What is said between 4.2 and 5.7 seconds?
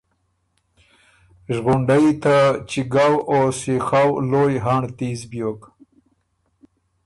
لویٛ هنړ تیز بیوک۔